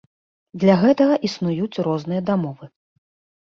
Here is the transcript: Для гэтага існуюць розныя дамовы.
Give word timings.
Для 0.61 0.77
гэтага 0.83 1.17
існуюць 1.27 1.83
розныя 1.89 2.21
дамовы. 2.31 2.65